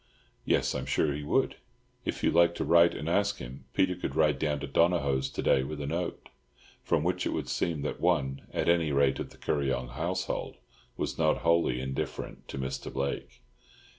[0.45, 1.57] "Yes, I'm sure he would.
[2.05, 5.43] If you like to write and ask him, Peter could ride down to Donohoe's to
[5.43, 6.29] day with a note."
[6.81, 10.57] From which it would seem that one, at any rate, of the Kuryong household
[10.97, 12.91] was not wholly indifferent to Mr.
[12.91, 13.43] Blake.